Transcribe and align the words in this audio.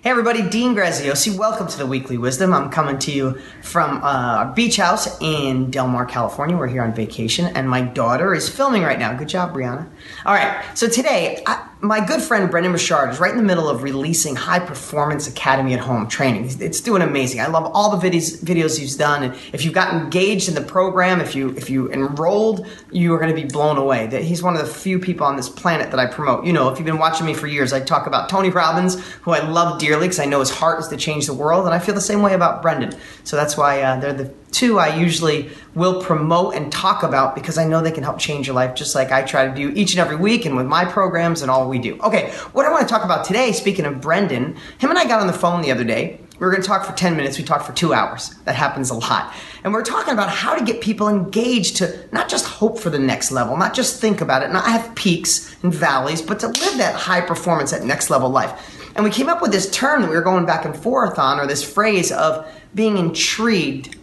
Hey 0.00 0.10
everybody, 0.10 0.48
Dean 0.48 0.76
Graziosi. 0.76 1.36
Welcome 1.36 1.66
to 1.66 1.76
the 1.76 1.84
Weekly 1.84 2.18
Wisdom. 2.18 2.54
I'm 2.54 2.70
coming 2.70 3.00
to 3.00 3.10
you 3.10 3.36
from 3.62 3.96
uh, 3.96 4.44
our 4.44 4.46
beach 4.54 4.76
house 4.76 5.20
in 5.20 5.72
Del 5.72 5.88
Mar, 5.88 6.06
California. 6.06 6.56
We're 6.56 6.68
here 6.68 6.84
on 6.84 6.94
vacation, 6.94 7.46
and 7.46 7.68
my 7.68 7.80
daughter 7.80 8.32
is 8.32 8.48
filming 8.48 8.84
right 8.84 8.96
now. 8.96 9.12
Good 9.14 9.28
job, 9.28 9.52
Brianna. 9.52 9.90
All 10.24 10.34
right, 10.34 10.64
so 10.74 10.88
today, 10.88 11.42
I, 11.48 11.68
my 11.80 12.04
good 12.04 12.20
friend 12.20 12.50
Brendon 12.50 12.72
Burchard 12.72 13.10
is 13.10 13.20
right 13.20 13.30
in 13.30 13.36
the 13.36 13.44
middle 13.44 13.68
of 13.68 13.82
releasing 13.82 14.34
High 14.34 14.58
Performance 14.58 15.28
Academy 15.28 15.74
at 15.74 15.80
Home 15.80 16.08
training. 16.08 16.50
It's 16.60 16.80
doing 16.80 17.02
amazing. 17.02 17.40
I 17.40 17.46
love 17.46 17.70
all 17.72 17.96
the 17.96 18.08
videos 18.08 18.42
videos 18.42 18.78
he's 18.78 18.96
done, 18.96 19.22
and 19.22 19.34
if 19.52 19.64
you 19.64 19.70
got 19.70 19.94
engaged 19.94 20.48
in 20.48 20.54
the 20.54 20.60
program, 20.60 21.20
if 21.20 21.36
you 21.36 21.50
if 21.50 21.70
you 21.70 21.90
enrolled, 21.92 22.66
you 22.90 23.14
are 23.14 23.18
going 23.18 23.34
to 23.34 23.40
be 23.40 23.46
blown 23.46 23.78
away. 23.78 24.08
That 24.08 24.24
he's 24.24 24.42
one 24.42 24.56
of 24.56 24.60
the 24.60 24.72
few 24.72 24.98
people 24.98 25.26
on 25.26 25.36
this 25.36 25.48
planet 25.48 25.90
that 25.90 26.00
I 26.00 26.06
promote. 26.06 26.44
You 26.44 26.52
know, 26.52 26.68
if 26.68 26.78
you've 26.78 26.86
been 26.86 26.98
watching 26.98 27.26
me 27.26 27.34
for 27.34 27.46
years, 27.46 27.72
I 27.72 27.80
talk 27.80 28.06
about 28.06 28.28
Tony 28.28 28.50
Robbins, 28.50 29.00
who 29.22 29.30
I 29.30 29.48
love 29.48 29.78
dearly 29.78 30.08
because 30.08 30.18
I 30.18 30.24
know 30.24 30.40
his 30.40 30.50
heart 30.50 30.80
is 30.80 30.88
to 30.88 30.96
change 30.96 31.26
the 31.26 31.34
world, 31.34 31.64
and 31.66 31.74
I 31.74 31.78
feel 31.78 31.94
the 31.94 32.00
same 32.00 32.22
way 32.22 32.34
about 32.34 32.60
Brendon. 32.60 32.98
So 33.22 33.36
that's 33.36 33.56
why 33.56 33.82
uh, 33.82 34.00
they're 34.00 34.12
the 34.12 34.34
two 34.50 34.78
I 34.78 34.96
usually 34.96 35.50
will 35.74 36.02
promote 36.02 36.54
and 36.54 36.72
talk 36.72 37.02
about 37.02 37.34
because 37.34 37.58
I 37.58 37.64
know 37.64 37.80
they 37.80 37.92
can 37.92 38.02
help 38.02 38.18
change 38.18 38.46
your 38.46 38.54
life 38.54 38.74
just 38.74 38.94
like 38.94 39.12
I 39.12 39.22
try 39.22 39.46
to 39.46 39.54
do 39.54 39.70
each 39.70 39.92
and 39.92 40.00
every 40.00 40.16
week 40.16 40.44
and 40.44 40.56
with 40.56 40.66
my 40.66 40.84
programs 40.84 41.42
and 41.42 41.50
all 41.50 41.68
we 41.68 41.78
do. 41.78 41.98
Okay, 42.00 42.30
what 42.52 42.66
I 42.66 42.70
want 42.70 42.82
to 42.82 42.92
talk 42.92 43.04
about 43.04 43.24
today, 43.24 43.52
speaking 43.52 43.84
of 43.84 44.00
Brendon, 44.00 44.56
him 44.78 44.90
and 44.90 44.98
I 44.98 45.06
got 45.06 45.20
on 45.20 45.26
the 45.26 45.32
phone 45.32 45.62
the 45.62 45.70
other 45.70 45.84
day. 45.84 46.20
We 46.38 46.46
were 46.46 46.52
going 46.52 46.62
to 46.62 46.68
talk 46.68 46.84
for 46.84 46.92
10 46.92 47.16
minutes. 47.16 47.36
We 47.36 47.42
talked 47.42 47.66
for 47.66 47.72
two 47.72 47.92
hours. 47.92 48.30
That 48.44 48.54
happens 48.54 48.90
a 48.90 48.94
lot. 48.94 49.34
And 49.64 49.72
we're 49.72 49.82
talking 49.82 50.14
about 50.14 50.30
how 50.30 50.54
to 50.54 50.64
get 50.64 50.80
people 50.80 51.08
engaged 51.08 51.78
to 51.78 52.08
not 52.12 52.28
just 52.28 52.46
hope 52.46 52.78
for 52.78 52.90
the 52.90 52.98
next 52.98 53.32
level, 53.32 53.56
not 53.56 53.74
just 53.74 54.00
think 54.00 54.20
about 54.20 54.44
it, 54.44 54.52
not 54.52 54.64
have 54.64 54.94
peaks 54.94 55.56
and 55.64 55.74
valleys, 55.74 56.22
but 56.22 56.38
to 56.40 56.46
live 56.46 56.78
that 56.78 56.94
high 56.94 57.20
performance, 57.20 57.72
that 57.72 57.82
next 57.82 58.08
level 58.08 58.28
life. 58.28 58.78
And 58.94 59.04
we 59.04 59.10
came 59.10 59.28
up 59.28 59.42
with 59.42 59.50
this 59.50 59.68
term 59.70 60.02
that 60.02 60.10
we 60.10 60.16
were 60.16 60.22
going 60.22 60.46
back 60.46 60.64
and 60.64 60.76
forth 60.76 61.18
on, 61.18 61.40
or 61.40 61.46
this 61.46 61.62
phrase 61.62 62.12
of 62.12 62.48
being 62.74 62.98
intrigued 62.98 63.97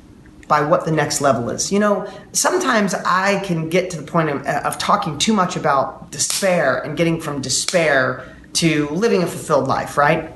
by 0.47 0.61
what 0.61 0.85
the 0.85 0.91
next 0.91 1.21
level 1.21 1.49
is. 1.49 1.71
You 1.71 1.79
know, 1.79 2.11
sometimes 2.31 2.93
I 2.93 3.39
can 3.43 3.69
get 3.69 3.89
to 3.91 3.97
the 3.97 4.09
point 4.09 4.29
of, 4.29 4.45
of, 4.45 4.77
talking 4.77 5.17
too 5.17 5.33
much 5.33 5.55
about 5.55 6.11
despair 6.11 6.79
and 6.79 6.95
getting 6.95 7.19
from 7.19 7.41
despair 7.41 8.35
to 8.53 8.87
living 8.89 9.23
a 9.23 9.27
fulfilled 9.27 9.67
life, 9.67 9.97
right? 9.97 10.31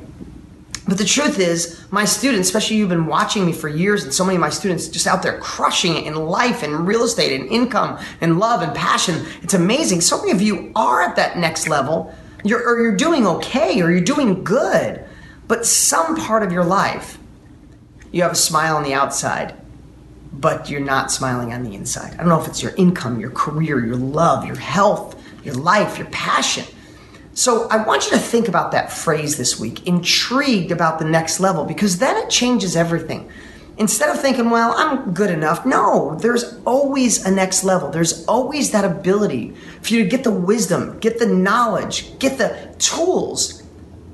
But 0.88 0.98
the 0.98 1.06
truth 1.06 1.40
is, 1.40 1.80
my 1.92 2.04
students, 2.04 2.48
especially 2.48 2.78
you've 2.78 2.90
been 2.90 3.06
watching 3.06 3.46
me 3.46 3.54
for 3.54 3.68
years, 3.68 4.04
and 4.04 4.12
so 4.12 4.26
many 4.26 4.38
of 4.38 4.42
my 4.42 4.50
students 4.50 4.88
just 4.88 5.06
out 5.06 5.22
there 5.22 5.38
crushing 5.38 5.96
it 5.96 6.06
in 6.06 6.16
life 6.16 6.64
and 6.64 6.88
real 6.88 7.04
estate 7.04 7.40
and 7.40 7.48
income 7.52 8.00
and 8.22 8.40
love 8.40 8.64
and 8.64 8.76
passion. 8.76 9.24
It's 9.44 9.54
amazing. 9.54 10.02
So 10.02 10.18
many 10.18 10.32
of 10.32 10.42
you 10.42 10.72
are 10.76 11.04
at 11.04 11.16
that 11.18 11.38
next 11.38 11.68
level, 11.68 12.14
you're, 12.44 12.68
or 12.68 12.82
you're 12.82 12.96
doing 12.96 13.28
okay, 13.28 13.80
or 13.82 13.92
you're 13.92 14.02
doing 14.02 14.44
good. 14.44 15.06
But 15.48 15.66
some 15.66 16.16
part 16.16 16.42
of 16.42 16.52
your 16.52 16.64
life, 16.64 17.20
you 18.12 18.24
have 18.24 18.32
a 18.32 18.36
smile 18.36 18.76
on 18.76 18.84
the 18.84 18.96
outside, 18.96 19.56
but 20.40 20.70
you're 20.70 20.80
not 20.80 21.12
smiling 21.12 21.54
on 21.54 21.64
the 21.64 21.76
inside. 21.76 22.14
I 22.14 22.18
don't 22.18 22.30
know 22.30 22.42
if 22.42 22.48
it's 22.48 22.64
your 22.64 22.74
income, 22.76 23.20
your 23.20 23.32
career, 23.32 23.86
your 23.86 23.96
love, 23.96 24.46
your 24.46 24.58
health, 24.58 25.22
your 25.44 25.56
life, 25.56 25.98
your 25.98 26.08
passion. 26.08 26.66
So 27.34 27.68
I 27.70 27.84
want 27.84 28.06
you 28.06 28.12
to 28.12 28.18
think 28.18 28.48
about 28.48 28.72
that 28.72 28.92
phrase 28.92 29.38
this 29.38 29.60
week, 29.60 29.88
intrigued 29.88 30.72
about 30.72 31.00
the 31.00 31.06
next 31.06 31.40
level, 31.40 31.64
because 31.64 32.00
then 32.00 32.18
it 32.18 32.30
changes 32.30 32.76
everything. 32.76 33.30
Instead 33.78 34.10
of 34.10 34.20
thinking, 34.20 34.50
well, 34.50 34.74
I'm 34.76 35.14
good 35.14 35.32
enough, 35.32 35.66
no, 35.66 36.16
there's 36.16 36.60
always 36.66 37.26
a 37.26 37.32
next 37.32 37.64
level. 37.64 37.90
There's 37.90 38.26
always 38.26 38.72
that 38.72 38.84
ability 38.84 39.56
for 39.82 39.94
you 39.94 40.04
to 40.04 40.10
get 40.10 40.26
the 40.26 40.32
wisdom, 40.32 41.00
get 41.00 41.18
the 41.18 41.26
knowledge, 41.26 42.18
get 42.20 42.38
the 42.38 42.76
tools 42.78 43.64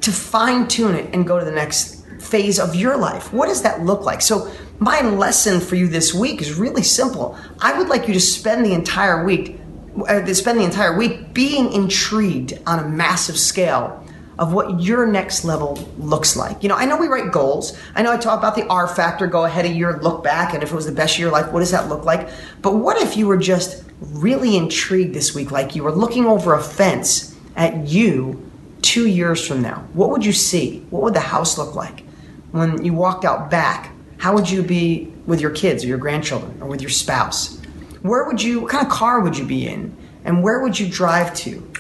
to 0.02 0.12
fine 0.12 0.68
tune 0.68 0.94
it 0.94 1.12
and 1.14 1.26
go 1.26 1.40
to 1.40 1.46
the 1.46 1.52
next 1.52 2.06
phase 2.22 2.60
of 2.60 2.76
your 2.76 2.96
life. 2.96 3.34
What 3.34 3.48
does 3.48 3.64
that 3.64 3.84
look 3.84 4.02
like? 4.02 4.22
So 4.22 4.52
my 4.80 5.02
lesson 5.02 5.60
for 5.60 5.76
you 5.76 5.88
this 5.88 6.14
week 6.14 6.42
is 6.42 6.54
really 6.54 6.84
simple. 6.84 7.38
I 7.60 7.78
would 7.78 7.88
like 7.88 8.08
you 8.08 8.14
to 8.14 8.20
spend 8.20 8.66
the 8.66 8.74
entire 8.74 9.24
week, 9.24 9.60
uh, 10.08 10.26
spend 10.34 10.60
the 10.60 10.64
entire 10.64 10.98
week 10.98 11.34
being 11.34 11.72
intrigued 11.72 12.60
on 12.66 12.80
a 12.80 12.88
massive 12.88 13.38
scale 13.38 14.06
of 14.38 14.54
what 14.54 14.82
your 14.82 15.06
next 15.06 15.46
level 15.46 15.76
looks 15.98 16.36
like. 16.36 16.62
You 16.62 16.70
know, 16.70 16.76
I 16.76 16.86
know 16.86 16.98
we 16.98 17.08
write 17.08 17.32
goals. 17.32 17.78
I 17.96 18.02
know 18.02 18.12
I 18.12 18.18
talk 18.18 18.38
about 18.38 18.56
the 18.56 18.68
R 18.68 18.88
factor, 18.88 19.28
go 19.28 19.46
ahead 19.46 19.66
a 19.66 19.70
year, 19.70 19.98
look 20.02 20.24
back, 20.24 20.54
and 20.54 20.62
if 20.62 20.72
it 20.72 20.76
was 20.76 20.86
the 20.86 20.92
best 20.92 21.18
year 21.18 21.28
of 21.28 21.32
your 21.32 21.42
life, 21.42 21.54
what 21.54 21.62
does 21.62 21.72
that 21.72 21.88
look 21.88 22.04
like? 22.04 22.28
But 22.62 22.76
what 22.76 23.02
if 23.02 23.16
you 23.16 23.28
were 23.28 23.38
just 23.38 23.86
really 24.02 24.58
intrigued 24.58 25.16
this 25.16 25.34
week, 25.34 25.52
like 25.52 25.76
you 25.76 25.84
were 25.84 25.94
looking 25.94 26.26
over 26.26 26.54
a 26.54 26.62
fence 26.62 27.36
at 27.56 27.88
you 27.88 28.52
two 28.82 29.08
years 29.08 29.48
from 29.48 29.62
now? 29.62 29.88
What 29.94 30.10
would 30.10 30.26
you 30.26 30.34
see? 30.34 30.80
What 30.90 31.02
would 31.04 31.14
the 31.14 31.22
house 31.22 31.58
look 31.58 31.76
like? 31.76 32.02
When 32.52 32.84
you 32.84 32.94
walked 32.94 33.24
out 33.24 33.50
back, 33.50 33.95
how 34.26 34.34
would 34.34 34.50
you 34.50 34.64
be 34.64 35.14
with 35.28 35.40
your 35.40 35.52
kids 35.52 35.84
or 35.84 35.88
your 35.88 36.00
grandchildren 36.00 36.58
or 36.60 36.68
with 36.68 36.82
your 36.82 36.90
spouse? 36.90 37.62
Where 38.02 38.26
would 38.26 38.42
you, 38.42 38.62
what 38.62 38.72
kind 38.72 38.84
of 38.84 38.92
car 38.92 39.20
would 39.20 39.38
you 39.38 39.46
be 39.46 39.68
in? 39.68 39.96
And 40.24 40.42
where 40.42 40.62
would 40.62 40.80
you 40.80 40.90
drive 40.90 41.36
to? 41.36 41.72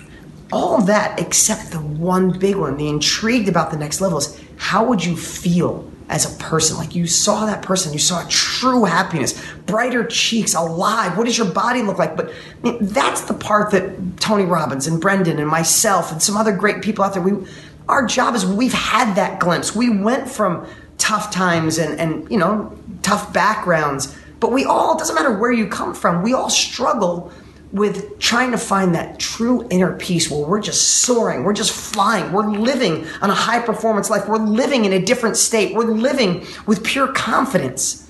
All 0.51 0.77
of 0.77 0.85
that 0.85 1.19
except 1.19 1.71
the 1.71 1.79
one 1.79 2.37
big 2.37 2.55
one, 2.55 2.77
the 2.77 2.87
intrigued 2.87 3.49
about 3.49 3.71
the 3.71 3.77
next 3.77 3.99
level 3.99 4.19
is 4.19 4.39
how 4.57 4.85
would 4.85 5.03
you 5.03 5.17
feel 5.17 5.91
as 6.07 6.31
a 6.31 6.37
person? 6.37 6.77
Like 6.77 6.93
you 6.93 7.07
saw 7.07 7.47
that 7.47 7.63
person, 7.63 7.93
you 7.93 7.97
saw 7.97 8.23
true 8.29 8.83
happiness, 8.83 9.43
brighter 9.65 10.05
cheeks, 10.05 10.53
alive. 10.53 11.17
What 11.17 11.25
does 11.25 11.39
your 11.39 11.49
body 11.49 11.81
look 11.81 11.97
like? 11.97 12.15
But 12.15 12.29
I 12.29 12.33
mean, 12.61 12.77
that's 12.79 13.21
the 13.21 13.33
part 13.33 13.71
that 13.71 14.19
Tony 14.19 14.45
Robbins 14.45 14.85
and 14.85 15.01
Brendon 15.01 15.39
and 15.39 15.49
myself 15.49 16.11
and 16.11 16.21
some 16.21 16.37
other 16.37 16.55
great 16.55 16.83
people 16.83 17.03
out 17.03 17.15
there, 17.15 17.23
we, 17.23 17.47
our 17.89 18.05
job 18.05 18.35
is 18.35 18.45
we've 18.45 18.71
had 18.71 19.15
that 19.15 19.39
glimpse. 19.39 19.75
We 19.75 19.89
went 19.89 20.29
from 20.29 20.67
tough 21.05 21.29
times 21.29 21.77
and, 21.77 21.99
and 21.99 22.29
you 22.31 22.37
know, 22.37 22.75
tough 23.03 23.31
backgrounds. 23.31 24.17
But 24.39 24.51
we 24.51 24.65
all, 24.65 24.97
doesn't 24.97 25.13
matter 25.13 25.37
where 25.37 25.51
you 25.51 25.67
come 25.67 25.93
from, 25.93 26.23
we 26.23 26.33
all 26.33 26.49
struggle 26.49 27.31
with 27.71 28.17
trying 28.17 28.49
to 28.51 28.57
find 28.57 28.95
that 28.95 29.19
true 29.19 29.67
inner 29.69 29.95
peace 29.97 30.31
where 30.31 30.43
we're 30.47 30.61
just 30.61 31.01
soaring, 31.01 31.43
we're 31.43 31.53
just 31.53 31.71
flying, 31.71 32.31
we're 32.31 32.49
living 32.49 33.05
on 33.21 33.29
a 33.29 33.35
high 33.35 33.59
performance 33.59 34.09
life, 34.09 34.27
we're 34.27 34.37
living 34.37 34.85
in 34.85 34.93
a 34.93 35.05
different 35.05 35.37
state, 35.37 35.75
we're 35.75 35.83
living 35.83 36.43
with 36.65 36.83
pure 36.83 37.11
confidence. 37.13 38.09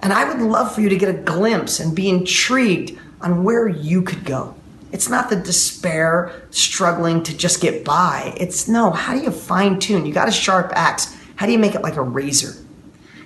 And 0.00 0.10
I 0.10 0.26
would 0.26 0.40
love 0.40 0.74
for 0.74 0.80
you 0.80 0.88
to 0.88 0.96
get 0.96 1.14
a 1.14 1.18
glimpse 1.18 1.78
and 1.78 1.94
be 1.94 2.08
intrigued 2.08 2.98
on 3.20 3.44
where 3.44 3.68
you 3.68 4.00
could 4.00 4.24
go. 4.24 4.54
It's 4.92 5.10
not 5.10 5.28
the 5.28 5.36
despair, 5.36 6.48
struggling 6.50 7.22
to 7.24 7.36
just 7.36 7.60
get 7.60 7.84
by. 7.84 8.32
It's 8.38 8.66
no, 8.66 8.92
how 8.92 9.14
do 9.14 9.20
you 9.20 9.30
fine 9.30 9.78
tune? 9.78 10.06
You 10.06 10.14
got 10.14 10.28
a 10.28 10.32
sharp 10.32 10.72
axe. 10.74 11.16
How 11.40 11.46
do 11.46 11.52
you 11.52 11.58
make 11.58 11.74
it 11.74 11.80
like 11.80 11.96
a 11.96 12.02
razor? 12.02 12.52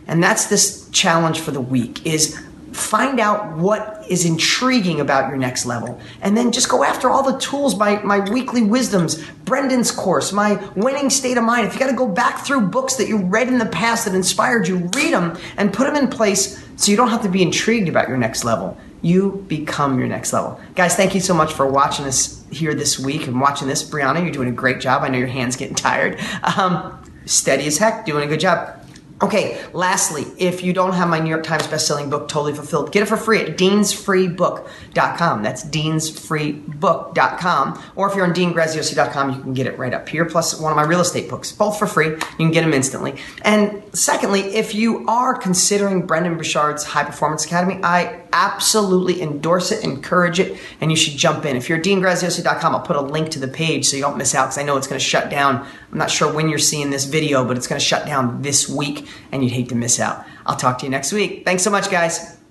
And 0.07 0.23
that's 0.23 0.47
this 0.47 0.89
challenge 0.91 1.41
for 1.41 1.51
the 1.51 1.61
week 1.61 2.07
is 2.07 2.41
find 2.71 3.19
out 3.19 3.57
what 3.57 4.05
is 4.09 4.25
intriguing 4.25 5.01
about 5.01 5.29
your 5.29 5.37
next 5.37 5.67
level. 5.67 6.01
And 6.23 6.37
then 6.37 6.53
just 6.53 6.69
go 6.69 6.85
after 6.85 7.11
all 7.11 7.29
the 7.29 7.37
tools 7.41 7.77
my, 7.77 8.01
my 8.05 8.21
weekly 8.31 8.63
wisdoms 8.63 9.21
brendon's 9.45 9.91
course 9.91 10.33
my 10.33 10.65
winning 10.77 11.11
state 11.11 11.37
of 11.39 11.43
mind. 11.43 11.67
If 11.67 11.75
you 11.75 11.81
got 11.81 11.91
to 11.91 11.97
go 11.97 12.07
back 12.07 12.47
through 12.47 12.69
books 12.69 12.95
that 12.95 13.09
you 13.09 13.17
read 13.17 13.49
in 13.49 13.59
the 13.59 13.67
past 13.67 14.05
that 14.05 14.15
inspired 14.15 14.69
you 14.69 14.77
read 14.95 15.13
them 15.13 15.37
and 15.57 15.75
put 15.75 15.93
them 15.93 15.97
in 15.97 16.07
place 16.07 16.65
so 16.77 16.93
you 16.93 16.97
don't 16.97 17.09
have 17.09 17.23
to 17.23 17.29
be 17.29 17.43
intrigued 17.43 17.89
about 17.89 18.07
your 18.07 18.17
next 18.17 18.45
level. 18.45 18.77
You 19.03 19.45
become 19.49 19.99
your 19.99 20.07
next 20.07 20.33
level. 20.33 20.61
Guys 20.77 20.95
thank 20.95 21.17
you 21.17 21.21
so 21.21 21.35
much 21.35 21.53
for 21.53 21.67
watching 21.67 22.05
us 22.05 22.45
here 22.53 22.75
this 22.75 22.97
week 22.97 23.27
and 23.27 23.41
watching 23.41 23.67
this. 23.67 23.83
Brianna 23.83 24.23
you're 24.23 24.31
doing 24.31 24.51
a 24.51 24.53
great 24.53 24.79
job. 24.79 25.03
I 25.03 25.09
know 25.09 25.19
your 25.19 25.27
hands 25.27 25.57
getting 25.57 25.75
tired. 25.75 26.21
Um, 26.45 27.01
steady 27.27 27.67
as 27.67 27.79
heck, 27.79 28.05
doing 28.05 28.25
a 28.25 28.27
good 28.27 28.41
job. 28.41 28.84
Okay, 29.25 29.59
lastly, 29.73 30.27
if 30.37 30.63
you 30.63 30.75
don't 30.75 30.93
have 30.93 31.09
my 31.09 31.19
New 31.19 31.31
York 31.31 31.45
Times 31.45 31.67
bestselling 31.67 32.11
book, 32.11 32.29
Totally 32.29 32.53
Fulfilled, 32.53 32.93
get 32.93 33.03
it 33.03 33.07
for 33.07 33.17
free 33.17 33.41
at 33.41 33.57
deansfreebook.com. 33.57 35.43
That's 35.43 35.65
deansfreebook.com. 35.65 37.83
Or 37.97 38.11
if 38.11 38.15
you're 38.15 38.27
on 38.27 38.35
deangraziosi.com, 38.35 39.31
you 39.31 39.41
can 39.41 39.55
get 39.55 39.67
it 39.67 39.79
right 39.79 39.95
up 39.95 40.11
here, 40.11 40.27
plus 40.27 40.61
one 40.61 40.73
of 40.73 40.77
my 40.77 40.83
real 40.83 41.01
estate 41.01 41.31
books, 41.31 41.53
both 41.53 41.79
for 41.79 41.87
free. 41.87 42.09
You 42.09 42.19
can 42.37 42.51
get 42.51 42.61
them 42.61 42.75
instantly. 42.75 43.15
And 43.41 43.83
secondly, 43.95 44.43
if 44.43 44.75
you 44.75 45.09
are 45.09 45.35
considering 45.35 46.07
Brendon 46.07 46.37
Burchard's 46.37 46.85
High 46.85 47.05
Performance 47.05 47.47
Academy, 47.47 47.81
I 47.83 48.21
absolutely 48.35 49.23
endorse 49.23 49.73
it, 49.73 49.83
encourage 49.85 50.41
it, 50.41 50.59
and 50.83 50.91
you 50.91 50.99
should 50.99 51.17
jump 51.17 51.47
in. 51.47 51.57
If 51.57 51.71
you're 51.71 51.79
at 51.79 51.85
deangraziosi.com, 51.85 52.75
I'll 52.75 52.83
put 52.83 52.97
a 52.97 53.01
link 53.01 53.31
to 53.31 53.39
the 53.39 53.49
page 53.49 53.87
so 53.87 53.97
you 53.97 54.03
don't 54.03 54.19
miss 54.19 54.35
out 54.35 54.47
because 54.47 54.59
I 54.59 54.65
know 54.65 54.77
it's 54.77 54.89
going 54.89 54.99
to 54.99 55.05
shut 55.05 55.31
down. 55.31 55.67
I'm 55.93 55.99
not 55.99 56.11
sure 56.11 56.31
when 56.31 56.49
you're 56.49 56.59
seeing 56.59 56.91
this 56.91 57.05
video, 57.05 57.45
but 57.45 57.57
it's 57.57 57.69
going 57.69 57.79
to 57.79 57.85
shut 57.85 58.05
down 58.05 58.43
this 58.43 58.69
week 58.69 59.07
and 59.33 59.43
you'd 59.43 59.53
hate 59.53 59.69
to 59.71 59.75
miss 59.75 60.01
out. 60.01 60.25
I'll 60.47 60.57
talk 60.57 60.79
to 60.79 60.87
you 60.87 60.91
next 60.91 61.13
week. 61.13 61.45
Thanks 61.45 61.63
so 61.63 61.71
much, 61.71 61.91
guys. 61.91 62.44